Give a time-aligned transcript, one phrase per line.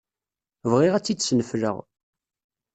[0.71, 1.77] Bɣiɣ ad tt-id-snefleɣ.